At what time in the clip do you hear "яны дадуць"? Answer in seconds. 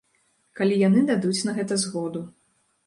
0.87-1.37